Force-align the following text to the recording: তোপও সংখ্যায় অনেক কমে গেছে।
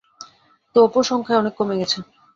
তোপও 0.75 1.01
সংখ্যায় 1.09 1.39
অনেক 1.39 1.53
কমে 1.59 1.75
গেছে। 1.81 1.97